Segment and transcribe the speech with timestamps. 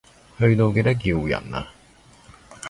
[0.39, 1.67] 去到記得叫人呀